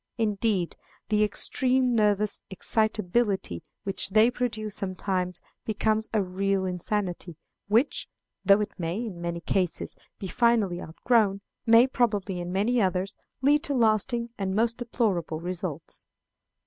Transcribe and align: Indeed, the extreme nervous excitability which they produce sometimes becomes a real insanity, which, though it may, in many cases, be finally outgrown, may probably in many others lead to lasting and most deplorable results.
Indeed, 0.17 0.77
the 1.09 1.23
extreme 1.23 1.93
nervous 1.93 2.41
excitability 2.49 3.61
which 3.83 4.09
they 4.09 4.31
produce 4.31 4.73
sometimes 4.73 5.39
becomes 5.63 6.07
a 6.11 6.23
real 6.23 6.65
insanity, 6.65 7.37
which, 7.67 8.07
though 8.43 8.61
it 8.61 8.71
may, 8.79 8.95
in 8.95 9.21
many 9.21 9.41
cases, 9.41 9.95
be 10.17 10.25
finally 10.27 10.81
outgrown, 10.81 11.41
may 11.67 11.85
probably 11.85 12.39
in 12.39 12.51
many 12.51 12.81
others 12.81 13.13
lead 13.43 13.61
to 13.65 13.75
lasting 13.75 14.31
and 14.39 14.55
most 14.55 14.77
deplorable 14.77 15.39
results. 15.39 16.03